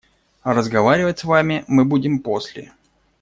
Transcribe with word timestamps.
А 0.41 0.55
разговаривать 0.55 1.19
с 1.19 1.23
вами 1.25 1.63
будем 1.67 2.13
мы 2.13 2.19
после. 2.23 2.71